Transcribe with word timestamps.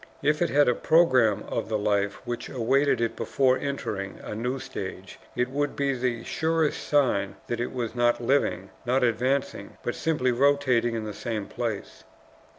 If 0.23 0.41
it 0.41 0.49
had 0.49 0.67
a 0.67 0.73
programme 0.73 1.43
of 1.47 1.69
the 1.69 1.77
life 1.77 2.15
which 2.25 2.49
awaited 2.49 2.99
it 3.01 3.15
before 3.15 3.59
entering 3.59 4.17
a 4.23 4.33
new 4.33 4.57
stage, 4.57 5.19
it 5.35 5.49
would 5.51 5.75
be 5.75 5.93
the 5.93 6.23
surest 6.23 6.87
sign 6.87 7.35
that 7.45 7.59
it 7.59 7.71
was 7.71 7.93
not 7.93 8.19
living, 8.19 8.71
nor 8.83 8.97
advancing, 9.05 9.77
but 9.83 9.93
simply 9.93 10.31
rotating 10.31 10.95
in 10.95 11.03
the 11.03 11.13
same 11.13 11.45
place. 11.45 12.03